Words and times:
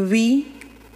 We, 0.00 0.50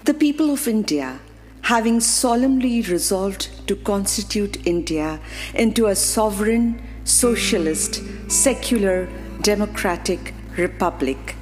the 0.04 0.15
people 0.15 0.50
of 0.50 0.67
India, 0.67 1.21
having 1.60 2.00
solemnly 2.00 2.80
resolved 2.80 3.50
to 3.69 3.77
constitute 3.77 4.67
India 4.67 5.21
into 5.54 5.88
a 5.88 5.95
sovereign, 5.95 6.80
socialist, 7.04 8.00
secular, 8.30 9.06
democratic 9.43 10.32
republic, 10.56 11.36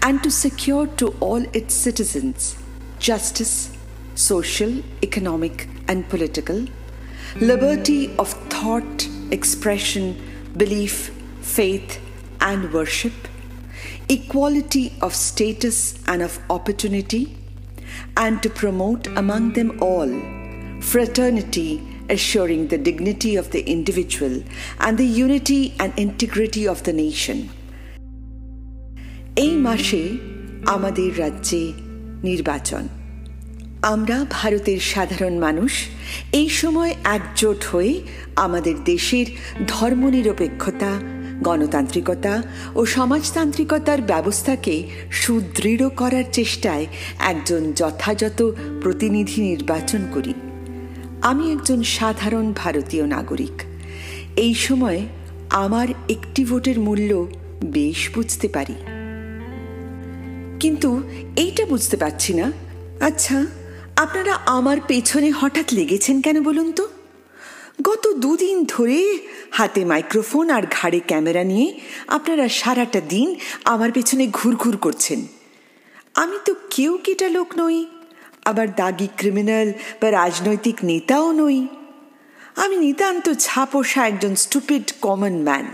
and 0.00 0.22
to 0.22 0.30
secure 0.30 0.86
to 0.98 1.08
all 1.18 1.44
its 1.52 1.74
citizens 1.74 2.56
justice, 3.00 3.76
social, 4.14 4.80
economic, 5.02 5.68
and 5.88 6.08
political, 6.08 6.66
liberty 7.40 8.14
of 8.16 8.28
thought, 8.48 9.08
expression, 9.32 10.16
belief, 10.56 11.10
faith, 11.40 12.00
and 12.40 12.72
worship, 12.72 13.26
equality 14.09 14.85
of 15.01 15.11
status 15.13 15.77
and 16.07 16.21
of 16.21 16.33
opportunity, 16.49 17.23
and 18.17 18.41
to 18.43 18.49
promote 18.49 19.03
among 19.21 19.53
them 19.53 19.69
all 19.81 20.11
fraternity, 20.81 21.69
assuring 22.09 22.67
the 22.67 22.77
dignity 22.77 23.35
of 23.35 23.51
the 23.51 23.61
individual 23.75 24.43
and 24.79 24.97
the 24.97 25.09
unity 25.25 25.61
and 25.79 25.89
integrity 25.97 26.63
of 26.67 26.79
the 26.83 26.93
nation. 27.05 27.37
এই 29.35 29.53
মাসে 29.67 30.03
আমাদের 30.65 31.09
রাজ্যে 31.19 31.61
নির্বাচন 32.23 32.83
আমরা 33.93 34.17
ভারতের 34.39 34.79
সাধারণ 34.93 35.35
মানুষ 35.37 35.73
এই 36.39 36.49
সময় 36.49 36.91
একজোট 37.15 37.59
হয়ে 37.63 37.93
আমাদের 38.35 38.75
দেশের 38.83 39.27
ধর্মনিরপেক্ষতা 39.67 40.91
গণতান্ত্রিকতা 41.42 42.42
ও 42.74 42.86
সমাজতান্ত্রিকতার 42.86 44.02
ব্যবস্থাকে 44.02 44.88
সুদৃঢ় 45.12 45.88
করার 45.88 46.24
চেষ্টায় 46.32 46.86
একজন 47.18 47.72
যথাযথ 47.72 48.42
প্রতিনিধি 48.82 49.42
নির্বাচন 49.42 49.98
করি। 50.12 50.34
আমি 51.22 51.52
একজন 51.52 51.82
সাধারণ 51.82 52.52
ভারতীয় 52.56 53.06
নাগরিক। 53.06 53.62
এই 54.36 54.54
সময় 54.54 55.00
আমার 55.50 55.88
একটি 56.08 56.44
ভোটের 56.44 56.80
মূল্য 56.80 57.28
বেশ 57.64 58.10
বুঝতে 58.14 58.48
পারি। 58.48 58.74
কিন্তু 60.60 61.02
এইটা 61.36 61.66
বুঝতে 61.66 61.96
পারছি 61.96 62.34
না। 62.34 62.52
আচ্ছা 63.00 63.46
আপনারা 63.96 64.34
আমার 64.34 64.76
পেছনে 64.86 65.30
হঠাৎ 65.30 65.72
লেগেছেন 65.72 66.20
কেন 66.20 66.42
বলুন 66.42 66.72
তো? 66.72 66.88
গত 67.82 68.08
দুদিন 68.12 68.64
ধরে 68.64 69.18
হাতে 69.50 69.84
মাইক্রোফোন 69.84 70.50
আর 70.50 70.62
ঘাড়ে 70.70 71.00
ক্যামেরা 71.00 71.44
নিয়ে 71.44 71.80
আপনারা 72.08 72.48
সারাটা 72.48 73.00
দিন 73.00 73.34
আমার 73.64 73.92
পেছনে 73.92 74.26
ঘুরঘুর 74.32 74.76
করছেন। 74.76 75.26
আমি 76.14 76.38
তো 76.44 76.54
কেউ 76.70 76.98
কেটা 77.04 77.28
লোক 77.28 77.48
নই, 77.58 77.86
আবার 78.44 78.74
দাগি 78.74 79.08
ক্রিমিনাল 79.16 79.72
বা 80.00 80.10
রাজনৈতিক 80.10 80.76
নেতাও 80.84 81.32
নই। 81.32 81.66
আমি 82.56 82.76
নিতান্ত 82.76 83.30
ছাপোষা 83.38 84.06
একজন 84.06 84.34
স্টুপিড 84.34 84.92
কমন 85.00 85.42
ম্যান। 85.42 85.66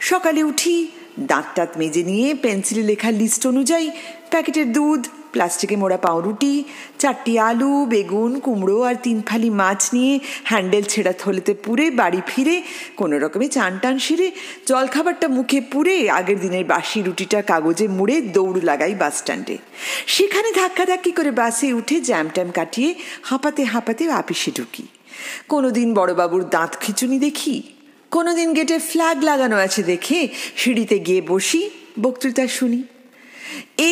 সকালে 0.00 0.42
উঠি 0.42 0.88
দাঁত 1.20 1.44
টাত 1.54 1.78
মেজে 1.78 2.02
নিয়ে 2.02 2.34
পেন্সিলে 2.34 2.82
লেখা 2.82 3.10
লিস্ট 3.10 3.46
অনুযায়ী 3.46 3.90
প্যাকেটের 4.30 4.72
দুধ 4.72 5.06
প্লাস্টিকে 5.32 5.76
মোড়া 5.82 5.98
পাউরুটি, 6.06 6.54
চারটি 7.02 7.32
আলু, 7.48 7.72
বেগুন, 7.92 8.32
কুমড়ো 8.44 8.78
আর 8.88 8.96
তিন 9.06 9.18
ফালি 9.28 9.50
মাছ 9.60 9.80
নিয়ে 9.94 10.12
হ্যান্ডেল 10.50 10.84
ছেঁড়া 10.92 11.14
থলেতে 11.22 11.52
পুরে 11.64 11.86
বাড়ি 12.00 12.20
ফিরে, 12.30 12.56
কোনো 12.96 13.14
রকমে 13.24 13.46
চান 13.56 13.72
টান 13.82 13.96
সেরে 14.04 14.28
জলখাবারটা 14.68 15.26
মুখে 15.36 15.58
পুরে 15.72 15.96
আগের 16.18 16.38
দিনের 16.40 16.64
বাসি 16.72 16.98
রুটিটা 17.02 17.38
কাগজে 17.50 17.86
মুড়ে 17.98 18.16
দৌড় 18.36 18.58
লাগাই 18.68 18.94
বাস 19.02 19.14
স্ট্যান্ডে। 19.18 19.56
সেখানে 20.06 20.48
ধাক্কাধাক্কি 20.60 21.12
করে 21.18 21.30
বাসে 21.40 21.66
উঠে 21.72 21.96
জ্যাম 22.00 22.26
ট্যাম 22.34 22.48
কাটিয়ে 22.50 22.90
হাঁপাতে 23.22 23.62
হাঁপাতে 23.72 24.02
আপিসে 24.20 24.50
ঢুকি। 24.58 24.84
কোনোদিন 25.48 25.88
বড়বাবুর 25.94 26.44
দাঁত 26.54 26.72
খিচুনি 26.82 27.18
দেখি, 27.18 27.56
কোনোদিন 28.16 28.48
গেটে 28.58 28.76
ফ্ল্যাগ 28.78 29.16
লাগানো 29.28 29.56
আছে 29.66 29.82
দেখে 29.82 30.18
সিঁড়িতে 30.56 30.96
গিয়ে 31.06 31.20
বসি, 31.32 31.62
বক্তৃতা 32.02 32.44
শুনি। 32.56 32.80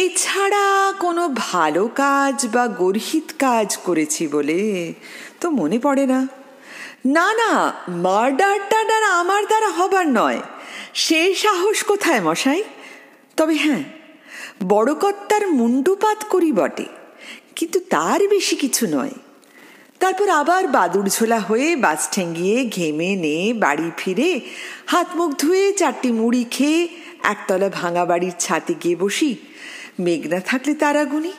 এছাড়া 0.01 0.65
কোনো 1.05 1.23
ভালো 1.45 1.83
কাজ 2.03 2.37
বা 2.55 2.65
গর্হিত 2.83 3.29
কাজ 3.39 3.69
করেছি 3.87 4.25
বলে 4.29 4.61
তো 5.41 5.47
মনে 5.51 5.79
পড়ে 5.79 6.05
না। 6.13 6.21
না 7.17 7.29
না 7.41 7.51
মার্ডার 8.05 8.57
টার্ডার 8.71 9.03
আমার 9.21 9.43
দ্বারা 9.51 9.69
হবার 9.79 10.07
নয়। 10.21 10.41
সে 10.95 11.21
সাহস 11.35 11.79
কোথায় 11.83 12.21
মশাই? 12.21 12.63
তবে 13.39 13.55
হ্যাঁ 13.65 13.85
বড় 14.69 14.91
কর্তার 14.95 15.45
মুন্ডুপাত 15.59 16.21
করি 16.33 16.51
বটে, 16.53 16.87
কিন্তু 17.57 17.79
তার 17.91 18.21
বেশি 18.29 18.55
কিছু 18.57 18.85
নয়। 18.97 19.15
তারপর 20.01 20.29
আবার 20.41 20.65
বাদুর 20.69 21.07
ঝোলা 21.09 21.39
হয়ে 21.39 21.69
বাস 21.77 22.01
ঠেঙ্গিয়ে 22.13 22.59
ঘেমে 22.77 23.11
নে 23.25 23.39
বাড়ি 23.65 23.89
ফিরে 23.99 24.31
হাত 24.87 25.09
মুখ 25.17 25.31
ধুয়ে 25.39 25.65
চারটি 25.73 26.11
মুড়ি 26.13 26.45
খেয়ে 26.51 26.81
একতলা 27.33 27.69
ভাঙা 27.81 28.05
বাড়ির 28.11 28.37
ছাতে 28.39 28.73
গিয়ে 28.83 28.97
বসি 28.97 29.31
মেঘ 30.05 30.23
না 30.33 30.41
থাকলে 30.41 30.73
তারা 30.75 31.03
গুনি 31.05 31.33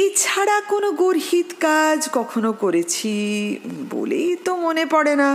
এছাড়া 0.00 0.56
কোনো 0.72 0.88
গর্হিত 1.02 1.50
কাজ 1.60 2.00
কখনো 2.12 2.50
করেছি 2.52 3.14
বলেই 3.90 4.30
তো 4.46 4.52
মনে 4.56 4.84
পড়ে 4.86 5.14
না। 5.22 5.30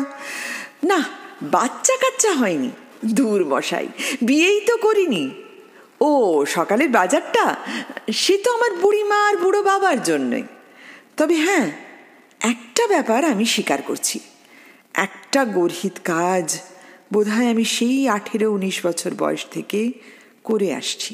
না 0.83 0.99
বাচ্চা 1.55 1.95
কাচ্চা 2.01 2.31
হয়নি 2.31 2.71
দূর 3.17 3.39
মশাই, 3.45 3.87
বিয়েই 4.21 4.59
তো 4.67 4.75
করিনি। 4.77 5.23
ও, 6.01 6.11
সকালের 6.45 6.89
বাজারটা, 6.89 7.45
সে 8.13 8.35
তো 8.37 8.49
আমার 8.53 8.71
বুড়িমা 8.81 9.17
আর 9.27 9.35
বুড়ো 9.37 9.61
বাবার 9.63 9.97
জন্যই। 10.03 10.45
তবে 11.17 11.35
হ্যাঁ 11.35 11.67
একটা 12.41 12.83
ব্যাপার 12.87 13.21
আমি 13.25 13.45
স্বীকার 13.45 13.79
করছি, 13.81 14.17
একটা 15.05 15.41
গর্হিত 15.57 15.95
কাজ 16.03 16.47
বোধহয় 17.15 17.49
আমি 17.49 17.65
সেই 17.65 18.09
আঠেরো 18.09 18.47
উনিশ 18.51 18.77
বছর 18.85 19.11
বয়স 19.17 19.43
থেকে 19.51 19.81
করে 20.43 20.69
আসছি। 20.73 21.13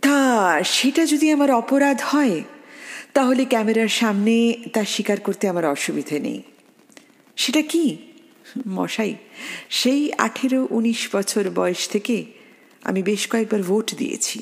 তা 0.00 0.18
সেটা 0.64 1.02
যদি 1.06 1.26
আমার 1.30 1.50
অপরাধ 1.50 1.98
হয়, 2.06 2.36
তাহলে 3.12 3.42
ক্যামেরার 3.44 3.92
সামনে 4.00 4.34
তা 4.72 4.82
স্বীকার 4.84 5.18
করতে 5.20 5.44
আমার 5.48 5.64
অসুবিধে 5.64 6.16
নেই। 6.20 6.42
সেটা 7.36 7.62
কি? 7.62 7.96
মশাই, 8.68 9.14
সেই 9.70 10.02
আঠেরো 10.12 10.60
উনিশ 10.70 11.00
বছর 11.12 11.44
বয়স 11.54 11.82
থেকে 11.88 12.24
আমি 12.84 13.02
বেশ 13.02 13.22
কয়েকবার 13.28 13.62
ভোট 13.62 13.94
দিয়েছি। 13.94 14.38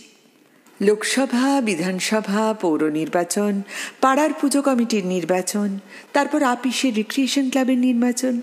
লোকসভা, 0.80 1.60
বিধানসভা, 1.60 2.54
পৌর 2.60 2.80
নির্বাচন, 2.90 3.52
পাড়ার 4.00 4.32
পুজো 4.40 4.60
কমিটির 4.62 5.04
নির্বাচন, 5.06 5.78
তারপর 6.12 6.40
আপিসের 6.42 6.92
রিক্রিয়েশন 6.94 7.44
ক্লাবের 7.50 7.78
নির্বাচন 7.78 8.34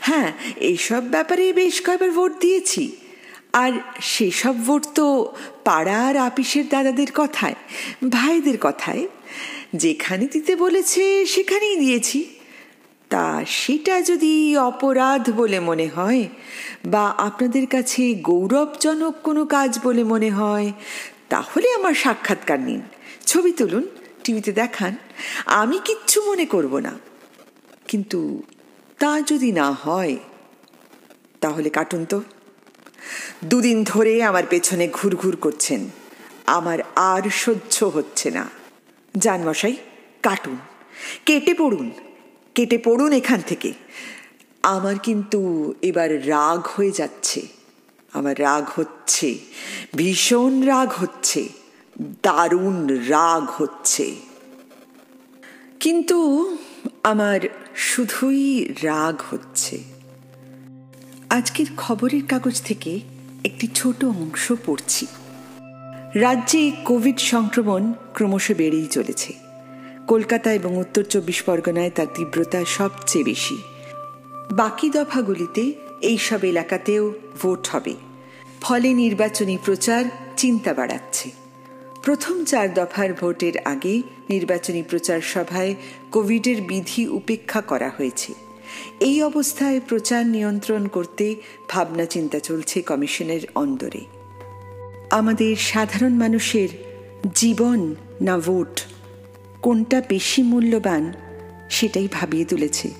হ্যাঁ 0.00 0.32
এইসব 0.56 1.02
ব্যাপারে 1.10 1.52
বেশ 1.52 1.86
কয়েকবার 1.86 2.10
ভোট 2.10 2.32
দিয়েছি। 2.40 2.96
আর 3.52 3.72
সেসব 4.02 4.66
ভোট 4.66 4.86
তো 4.94 5.34
পাড়ার 5.64 6.16
আপিসের 6.16 6.68
দাদাদের 6.68 7.06
কথায়, 7.14 7.54
ভাইদের 8.08 8.58
কথায়। 8.60 9.08
যেখানে 9.74 10.28
দিতে 10.32 10.56
বলেছে 10.56 11.26
সেখানেই 11.26 11.76
দিয়েছি। 11.76 12.24
তা 13.08 13.44
সেটা 13.46 14.02
যদি 14.02 14.56
অপরাধ 14.56 15.30
বলে 15.30 15.60
মনে 15.60 15.86
হয়, 15.86 16.28
বা 16.86 17.10
আপনাদের 17.10 17.66
কাছে 17.66 18.14
গৌরবজনক 18.14 19.14
কোনো 19.22 19.44
কাজ 19.44 19.78
বলে 19.84 20.04
মনে 20.04 20.30
হয়, 20.30 20.72
তাহলে 21.28 21.72
আমার 21.72 21.94
সাক্ষাৎকার 21.94 22.60
নিন। 22.60 22.80
ছবি 23.26 23.52
তুলুন, 23.52 23.86
টিভিতে 24.24 24.52
দেখান। 24.52 24.96
আমি 25.46 25.78
কিচ্ছু 25.84 26.22
মনে 26.22 26.44
করব 26.44 26.78
না। 26.78 26.98
কিন্তু 27.88 28.42
তা 28.98 29.20
যদি 29.20 29.52
না 29.52 29.70
হয়, 29.72 30.16
তাহলে 31.40 31.70
কাটুন 31.70 32.04
তো। 32.04 32.22
দুদিন 33.44 33.84
ধরে 33.84 34.22
আমার 34.22 34.42
পেছনে 34.50 34.88
ঘুরঘুর 34.92 35.36
করছেন। 35.36 35.88
আমার 36.46 36.78
আর 36.96 37.30
সহ্য 37.30 37.84
হচ্ছে 37.84 38.30
না। 38.30 38.50
যান 39.14 39.48
মশাই 39.48 39.76
কাটুন। 40.22 40.56
কেটে 41.26 41.54
পড়ুন। 41.54 41.90
কেটে 42.54 42.78
পড়ুন 42.78 43.12
এখান 43.12 43.40
থেকে। 43.40 43.72
আমার 44.62 44.98
কিন্তু 44.98 45.74
এবার 45.82 46.28
রাগ 46.28 46.66
হয়ে 46.76 46.90
যাচ্ছে। 46.90 47.46
আমার 48.12 48.40
রাগ 48.40 48.64
হচ্ছে। 48.76 49.38
ভীষণ 49.96 50.62
রাগ 50.62 50.88
হচ্ছে। 50.88 51.48
দারুণ 52.22 52.86
রাগ 52.86 53.46
হচ্ছে। 53.56 54.16
কিন্তু 55.80 56.48
আমার 57.02 57.40
শুধুই 57.76 58.64
রাগ 58.82 59.22
হচ্ছে। 59.30 59.82
আজকের 61.30 61.66
খবরের 61.76 62.26
কাগজ 62.28 62.62
থেকে 62.62 63.00
একটি 63.44 63.68
ছোট 63.74 64.04
অংশ 64.04 64.52
পড়ছি। 64.66 65.06
রাজ্যে 66.14 66.72
কোভিড 66.84 67.18
সংক্রমণ 67.18 67.92
ক্রমশ 68.14 68.52
বেড়েই 68.56 68.86
চলেছে। 68.86 69.32
কলকাতা 70.06 70.52
এবং 70.52 70.76
উত্তর 70.76 71.02
চব্বিশ 71.02 71.42
পরগনায় 71.42 71.90
তার 71.90 72.06
তীব্রতা 72.14 72.64
সবচেয়ে 72.64 73.24
বেশি। 73.24 73.58
বাকি 74.50 74.90
দফাগুলিতে 74.90 75.72
এইসব 76.00 76.44
এলাকাতেও 76.44 77.14
ভোট 77.42 77.68
হবে। 77.68 77.94
ফলে 78.60 78.94
নির্বাচনী 78.94 79.58
প্রচার 79.64 80.04
চিন্তা 80.36 80.74
বাড়াচ্ছে। 80.74 81.30
প্রথম 82.02 82.44
চার 82.44 82.74
দফার 82.74 83.12
ভোটের 83.12 83.58
আগে 83.64 84.02
নির্বাচনী 84.28 84.82
প্রচার 84.82 85.20
সভায় 85.20 85.74
কোভিডের 86.12 86.62
বিধি 86.62 87.06
উপেক্ষা 87.06 87.60
করা 87.60 87.92
হয়েছে। 87.96 88.34
এই 89.00 89.22
অবস্থায় 89.22 89.80
প্রচার 89.80 90.26
নিয়ন্ত্রণ 90.26 90.86
করতে 90.86 91.34
ভাবনা 91.68 92.04
চিন্তা 92.04 92.38
চলছে 92.38 92.82
কমিশনের 92.82 93.40
অন্দরে। 93.54 94.00
আমাদের 95.10 95.56
সাধারণ 95.56 96.12
মানুষের 96.12 96.68
জীবন 97.34 97.94
না 98.20 98.38
ভোট, 98.38 98.80
কোনটা 99.62 100.02
বেশি 100.08 100.42
মূল্যবান 100.42 101.12
সেটাই 101.70 102.08
ভাবিয়ে 102.12 102.44
তুলেছে। 102.44 102.90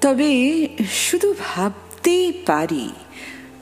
তবে 0.00 0.68
শুধু 0.92 1.34
ভাবতেই 1.38 2.32
পারি, 2.46 2.88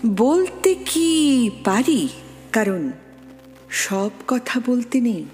বলতে 0.06 0.74
কি 0.74 1.50
পারি? 1.64 2.08
কারণ 2.52 2.90
সব 3.70 4.10
কথা 4.28 4.60
বলতে 4.66 5.00
নেই। 5.00 5.24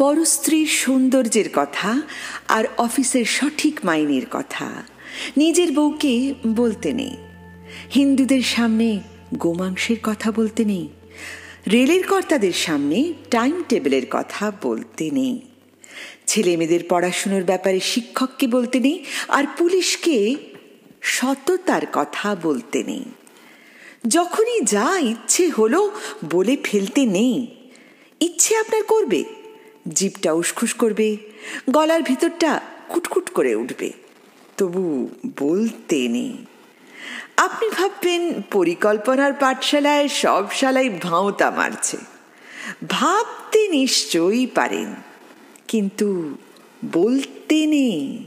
পরস্ত্রীর 0.00 0.66
সৌন্দর্যের 0.66 1.44
কথা 1.52 2.02
আর 2.48 2.64
অফিসের 2.78 3.24
সঠিক 3.24 3.80
মাইনের 3.84 4.22
কথা। 4.30 4.82
নিজের 5.36 5.72
বউকে 5.72 6.34
বলতে 6.46 6.92
নেই। 6.92 7.16
হিন্দুদের 7.94 8.42
সামনে 8.42 9.00
গোমাংসের 9.34 9.96
কথা 10.02 10.32
বলতে 10.32 10.64
নেই। 10.64 10.88
রেলের 11.72 12.06
কর্তাদের 12.06 12.52
সামনে 12.52 13.12
টাইম 13.30 13.62
টেবিলের 13.68 14.02
কথা 14.10 14.52
বলতে 14.62 15.10
নেই। 15.10 15.40
ছেলে 16.26 16.56
মেয়েদের 16.56 16.80
পড়াশুনোর 16.88 17.42
ব্যাপারে 17.42 17.80
শিক্ষককে 17.80 18.46
বলতে 18.46 18.80
নেই 18.80 19.04
আর 19.28 19.44
পুলিশকে 19.58 20.36
সততার 21.02 21.82
কথা 21.92 22.36
বলতে 22.42 22.82
নেই। 22.82 23.04
যখনই 24.08 24.60
যা 24.60 24.98
ইচ্ছে 24.98 25.48
হলো 25.48 25.90
বলে 26.30 26.56
ফেলতে 26.64 27.06
নেই। 27.06 27.46
ইচ্ছে 28.20 28.56
আপনার 28.56 28.82
করবে? 28.82 29.24
জিপটা 29.86 30.32
উসখুস 30.32 30.74
করবে, 30.74 31.16
গলার 31.70 32.02
ভিতরটা 32.02 32.60
কুটকুট 32.88 33.30
করে 33.30 33.54
উঠবে। 33.54 33.92
তবু 34.56 35.08
বলতে 35.38 36.08
নেই। 36.08 36.32
আপনি 37.36 37.68
ভাববেন, 37.68 38.42
পরিকল্পনার 38.50 39.32
পাঠশালায় 39.32 40.08
সব 40.08 40.44
শালাই 40.50 40.88
ভাঁওতা 40.88 41.50
মারছে। 41.50 41.96
ভাবতে 42.88 43.68
নিশ্চয়ই 43.68 44.46
পারেন, 44.46 44.94
কিন্তু 45.68 46.36
বলতে 46.92 47.66
নেই। 47.66 48.24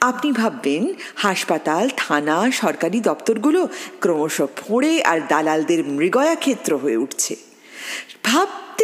আপনি 0.00 0.32
ভাববেন, 0.32 0.94
হাসপাতাল, 1.16 1.88
থানা, 1.96 2.50
সরকারি 2.52 3.00
দপ্তরগুলো 3.00 3.68
ক্রমশ 4.00 4.42
ফোঁড়ে 4.56 5.02
আর 5.02 5.20
দালালদের 5.28 5.84
মৃগয়া 5.84 6.34
ক্ষেত্র 6.34 6.76
হয়ে 6.76 6.96
উঠছে। 6.96 7.36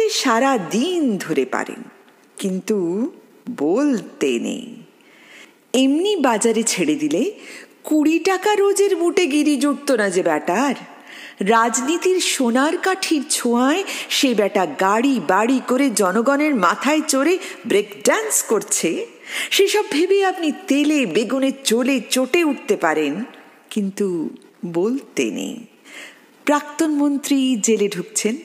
ভাবতে 0.01 0.19
সারা 0.21 0.51
দিন 0.77 1.01
ধরে 1.17 1.45
পারেন, 1.55 1.81
কিন্তু 2.37 2.77
বলতে 3.63 4.31
নেই। 4.39 4.65
এমনি 5.83 6.13
বাজারে 6.27 6.63
ছেড়ে 6.63 6.95
দিলে 6.95 7.23
কুড়ি 7.87 8.17
টাকা 8.29 8.51
রোজের 8.55 8.93
বুটে 9.01 9.25
গিরি 9.33 9.55
জুটত 9.63 9.89
না 9.99 10.07
যে 10.15 10.21
ব্যাটার। 10.29 10.75
রাজনীতির 11.53 12.19
সোনার 12.33 12.75
কাঠির 12.85 13.23
ছোঁয়ায় 13.35 13.83
সে 14.09 14.29
বেটা 14.39 14.63
গাড়ি 14.83 15.15
বাড়ি 15.33 15.59
করে 15.69 15.87
জনগণের 16.01 16.53
মাথায় 16.65 17.03
চড়ে 17.11 17.33
ব্রেক 17.69 17.89
ড্যান্স 18.05 18.35
করছে। 18.51 18.89
সেসব 19.55 19.85
ভেবে 19.91 20.17
আপনি 20.31 20.49
তেলে 20.69 20.99
বেগুনে 21.15 21.51
চলে 21.69 21.95
চটে 22.13 22.41
উঠতে 22.51 22.75
পারেন, 22.85 23.13
কিন্তু 23.73 24.07
বলতে 24.77 25.25
নেই। 25.37 25.55
প্রাক্তন 26.47 26.91
মন্ত্রী 27.01 27.39
জেলে 27.65 27.87
ঢুকছেন। 27.95 28.35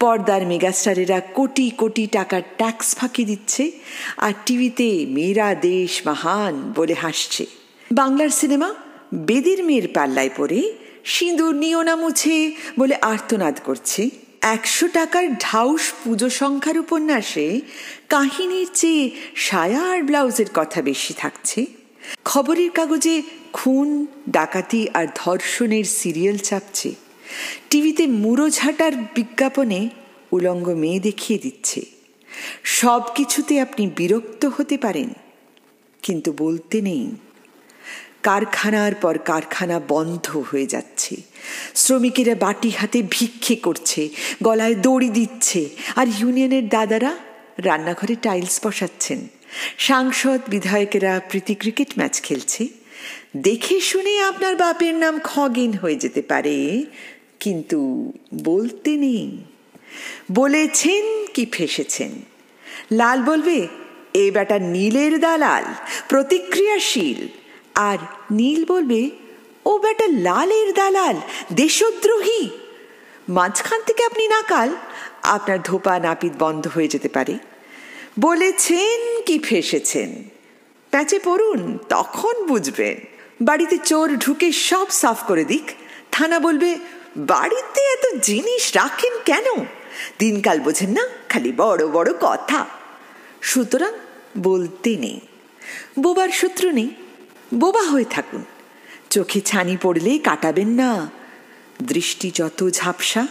পর্দার 0.00 0.46
মেগাস্টারেরা 0.46 1.20
কোটি 1.20 1.70
কোটি 1.70 2.06
টাকার 2.06 2.42
ট্যাক্স 2.56 2.94
ফাঁকি 2.94 3.24
দিচ্ছে 3.24 3.70
আর 4.16 4.32
টিভিতে 4.46 5.06
মেয়েরা 5.08 5.54
দেশ 5.54 6.06
মহান 6.06 6.72
বলে 6.76 6.94
হাসছে। 6.94 7.46
বাংলার 7.92 8.28
সিনেমা 8.28 8.74
বেদের 9.14 9.64
মেয়ের 9.64 9.88
পাল্লায় 9.94 10.30
পড়ে, 10.36 10.72
সিঁদুর 11.04 11.54
নিও 11.54 11.82
না 11.82 11.96
মুছে 11.96 12.52
বলে 12.78 12.94
আর্তনাদ 13.02 13.56
করছে। 13.64 14.10
একশো 14.42 14.86
টাকার 14.88 15.34
ঢাউস 15.34 15.92
পুজো 16.04 16.28
সংখ্যার 16.30 16.78
উপন্যাসে 16.78 17.60
কাহিনীর 18.08 18.68
চেয়ে 18.74 19.10
সায়া 19.36 19.82
আর 19.82 20.02
ব্লাউজের 20.02 20.46
কথা 20.54 20.82
বেশি 20.82 21.14
থাকছে। 21.14 21.66
খবরের 22.24 22.70
কাগজে 22.70 23.22
খুন, 23.52 24.06
ডাকাতি 24.28 24.88
আর 24.94 25.06
ধর্ষণের 25.14 25.84
সিরিয়াল 25.84 26.36
চাপছে। 26.38 26.94
টিভিতে 27.70 28.06
মুড়ো 28.06 28.46
ঝাঁটার 28.50 28.92
বিজ্ঞাপনে 29.14 29.80
উলঙ্গ 30.32 30.66
মেয়ে 30.82 31.00
দেখিয়ে 31.00 31.38
দিচ্ছে। 31.38 31.80
সব 32.64 33.02
কিছুতে 33.14 33.60
আপনি 33.60 33.90
বিরক্ত 33.96 34.42
হতে 34.46 34.76
পারেন, 34.78 35.08
কিন্তু 36.02 36.30
বলতে 36.38 36.80
নেই। 36.80 37.04
কারখানার 38.22 38.94
পর 38.94 39.18
কারখানা 39.18 39.80
বন্ধ 39.88 40.26
হয়ে 40.36 40.66
যাচ্ছে। 40.66 41.14
শ্রমিকেরা 41.74 42.34
বাটি 42.34 42.70
হাতে 42.70 43.02
ভিক্ষে 43.10 43.56
করছে, 43.56 44.08
গলায় 44.42 44.74
দড়ি 44.74 45.10
দিচ্ছে, 45.10 45.68
আর 45.96 46.06
ইউনিয়নের 46.20 46.68
দাদারা 46.68 47.12
রান্নাঘরে 47.58 48.14
টাইলস 48.22 48.56
বসাচ্ছেন। 48.64 49.20
সাংসদ, 49.78 50.40
বিধায়কেরা 50.48 51.20
প্রীতি 51.30 51.54
ক্রিকেট 51.54 51.90
ম্যাচ 51.98 52.14
খেলছে। 52.20 52.62
দেখে 53.36 53.76
শুনে 53.80 54.12
আপনার 54.20 54.56
বাপের 54.56 54.94
নাম 54.94 55.14
খগেন 55.24 55.72
হয়ে 55.72 55.96
যেতে 55.96 56.22
পারে। 56.22 56.56
কিন্তু 57.40 58.12
বলতে 58.42 58.96
নেই। 58.96 59.38
বলেছেন 60.32 61.26
কি 61.34 61.46
ফেসেছেন? 61.52 62.10
লাল 62.92 63.22
বলবে, 63.22 63.66
এ 64.14 64.30
বেটা 64.30 64.58
নীলের 64.58 65.20
দালাল, 65.20 65.64
প্রতিক্রিয়াশীল। 66.08 67.28
আর 67.74 67.98
নীল 68.30 68.64
বলবে, 68.64 69.10
ও 69.66 69.78
বেটা 69.78 70.06
লালের 70.06 70.72
দালাল, 70.72 71.16
দেশদ্রোহী। 71.52 72.48
মাঝখান 73.28 73.82
থেকে 73.86 74.04
আপনি 74.04 74.28
নাকাল, 74.28 74.74
আপনার 75.22 75.62
ধোপা 75.62 75.98
নাপিত 75.98 76.32
বন্ধ 76.38 76.68
হয়ে 76.68 76.88
যেতে 76.88 77.08
পারে। 77.08 77.38
বলেছেন 78.20 79.22
কি 79.22 79.38
ফেসেছেন? 79.38 80.24
প্যাঁচে 80.90 81.18
পড়ুন, 81.24 81.78
তখন 81.88 82.46
বুঝবেন। 82.46 82.96
বাড়িতে 83.40 83.78
চোর 83.78 84.16
ঢুকে 84.16 84.52
সব 84.52 84.86
সাফ 84.90 85.16
করে 85.26 85.44
দিক। 85.44 85.62
থানা 86.12 86.40
বলবে 86.40 86.76
বাড়িতে 87.16 87.80
এত 87.80 88.20
জিনিস 88.22 88.70
রাখেন 88.74 89.12
কেন? 89.24 89.64
দিনকাল 90.18 90.60
বোঝেন 90.60 90.90
না, 90.90 91.08
খালি 91.28 91.52
বড় 91.56 91.88
বড় 91.88 92.12
কথা। 92.20 92.66
সুতরাং 93.42 93.92
বলতে 94.38 94.96
নেই। 94.96 95.20
বোবার 95.98 96.28
সূত্র 96.28 96.70
নেই। 96.70 96.90
বোবা 97.54 97.82
হয়ে 97.82 98.04
থাকুন। 98.04 98.44
চোখে 99.10 99.40
ছানি 99.40 99.76
পড়লে 99.82 100.18
কাটাবেন 100.18 100.68
না। 100.68 101.10
দৃষ্টি 101.82 102.30
যত 102.34 102.70
ঝাপসা, 102.70 103.26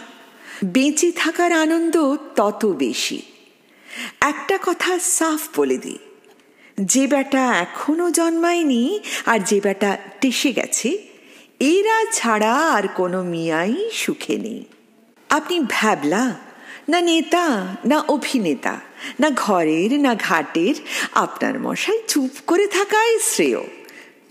বেঁচে 0.64 1.12
থাকার 1.12 1.52
আনন্দ 1.52 2.16
তত 2.36 2.66
বেশি। 2.66 3.22
একটা 4.20 4.58
কথা 4.66 4.98
সাফ 4.98 5.58
বলে 5.58 5.78
দিই। 5.78 5.98
যে 6.80 7.06
বেটা 7.06 7.58
এখনও 7.58 8.10
জন্মায়নি 8.10 9.00
আর 9.26 9.38
যে 9.38 9.60
বেটা 9.60 9.98
টেসে 10.20 10.52
গেছে 10.52 11.15
এরা 11.60 11.98
ছাড়া 12.12 12.54
আর 12.76 12.88
কোনো 12.88 13.22
মিয়াই 13.22 13.74
সুখে 13.92 14.36
নেই। 14.38 14.64
আপনি 15.30 15.60
ভ্যাবলা, 15.60 16.24
না 16.88 17.00
নেতা, 17.00 17.46
না 17.84 17.98
অভিনেতা, 18.08 18.80
না 19.20 19.30
ঘরের, 19.30 20.00
না 20.00 20.14
ঘাটের, 20.14 20.74
আপনার 21.14 21.60
মশাই 21.60 21.98
চুপ 22.08 22.30
করে 22.46 22.66
থাকাই 22.66 23.18
শ্রেয়। 23.20 23.62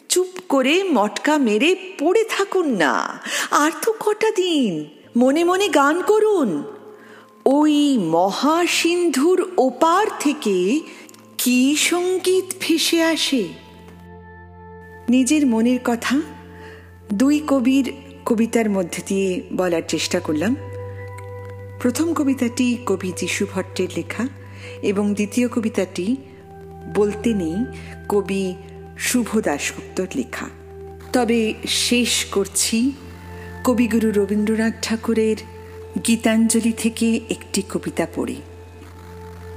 চুপ 0.09 0.31
করে 0.49 0.83
মটকা 0.83 1.37
মেরে 1.37 1.75
পড়ে 1.99 2.23
থাকুন 2.29 2.67
না, 2.77 3.19
আর 3.51 3.71
তো 3.81 3.93
কটা 3.99 4.29
দিন 4.31 4.85
মনে 5.17 5.43
মনে 5.43 5.67
গান 5.69 6.01
করুন। 6.01 6.63
ওই 7.45 7.97
মহাসিন্ধুর 7.97 9.39
ওপার 9.57 10.05
থেকে 10.19 10.79
কি 11.37 11.75
সংগীত 11.75 12.45
ভেসে 12.59 13.03
আসে? 13.03 13.43
নিজের 15.09 15.47
মনের 15.47 15.79
কথা 15.85 16.21
দুই 17.13 17.41
কবির 17.47 17.93
কবিতার 18.25 18.69
মধ্যে 18.69 19.01
দিয়ে 19.07 19.43
বলার 19.53 19.81
চেষ্টা 19.87 20.19
করলাম। 20.19 20.55
প্রথম 21.79 22.13
কবিতাটি 22.13 22.77
কবি 22.85 23.13
যিশু 23.17 23.45
ভট্টের 23.53 23.87
লেখা 23.97 24.27
এবং 24.81 25.13
দ্বিতীয় 25.13 25.47
কবিতাটি 25.47 26.15
বলতে 26.95 27.33
নেই 27.33 27.55
কবি 28.09 28.55
শুভ 28.97 29.39
দাশগুপ্তর 29.39 30.07
লেখা। 30.15 30.49
তবে 31.13 31.53
শেষ 31.67 32.25
করছি 32.25 32.91
কবিগুরু 33.63 34.11
রবীন্দ্রনাথ 34.11 34.73
ঠাকুরের 34.81 35.37
গীতাঞ্জলি 36.07 36.71
থেকে 36.71 37.19
একটি 37.29 37.61
কবিতা 37.61 38.07
পড়ে। 38.15 38.35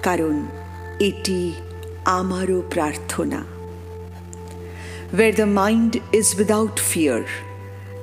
কারণ 0.03 0.47
এটি 1.01 1.53
আমারও 2.05 2.63
প্রার্থনা। 2.71 3.58
Where 5.11 5.33
the 5.33 5.47
mind 5.47 6.03
is 6.13 6.37
without 6.37 6.79
fear 6.79 7.27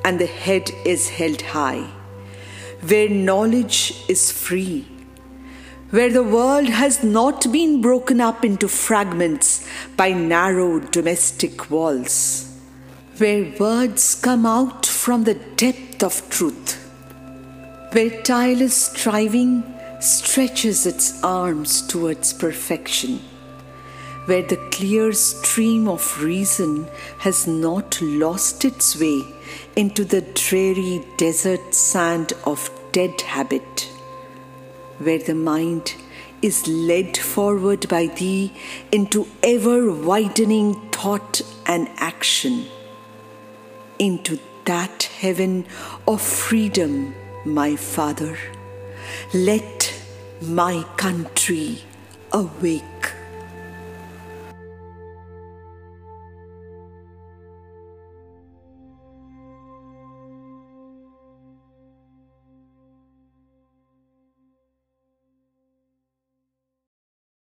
and 0.04 0.20
the 0.20 0.26
head 0.26 0.72
is 0.86 1.10
held 1.10 1.42
high, 1.42 1.88
where 2.88 3.10
knowledge 3.10 4.04
is 4.08 4.32
free, 4.32 4.88
where 5.92 6.12
the 6.12 6.24
world 6.24 6.68
has 6.68 7.04
not 7.04 7.52
been 7.52 7.80
broken 7.80 8.20
up 8.20 8.44
into 8.44 8.68
fragments 8.68 9.68
by 9.96 10.12
narrow 10.12 10.80
domestic 10.80 11.70
walls, 11.70 12.52
where 13.18 13.54
words 13.60 14.16
come 14.16 14.46
out 14.46 14.86
from 14.86 15.24
the 15.24 15.36
depth 15.56 16.04
of 16.04 16.28
truth, 16.30 16.74
where 17.94 18.22
tireless 18.24 18.76
striving 18.76 19.64
stretches 20.00 20.86
its 20.86 21.24
arms 21.24 21.86
towards 21.88 22.34
perfection, 22.34 23.20
where 24.26 24.42
the 24.42 24.58
clear 24.72 25.14
stream 25.14 25.88
of 25.88 26.22
reason 26.22 26.88
has 27.20 27.46
not 27.48 28.02
lost 28.02 28.66
its 28.66 29.00
way 29.00 29.24
into 29.76 30.04
the 30.04 30.22
dreary 30.34 31.06
desert 31.18 31.74
sand 31.74 32.34
of 32.46 32.70
dead 32.92 33.22
habit 33.22 33.90
where 35.00 35.20
the 35.20 35.36
mind 35.36 35.96
is 36.42 36.68
led 36.68 37.18
forward 37.18 37.88
by 37.90 38.08
thee 38.08 38.52
into 38.92 39.28
ever 39.44 39.92
widening 39.92 40.76
thought 40.92 41.42
and 41.66 41.90
action, 41.98 42.66
into 44.00 44.40
that 44.66 45.04
heaven 45.20 45.66
of 46.08 46.22
freedom, 46.22 47.14
my 47.46 47.76
Father. 47.76 48.38
Let 49.34 49.94
my 50.42 50.84
country 50.98 51.80
awake. 52.32 52.95